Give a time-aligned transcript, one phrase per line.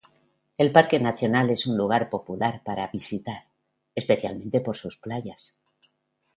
[0.57, 3.45] El parque nacional es un lugar popular para visitar,
[3.93, 5.59] especialmente por sus playas.